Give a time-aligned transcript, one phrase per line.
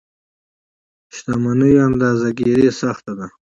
[1.15, 3.27] شتمنيو اندازه ګیري سخته ده.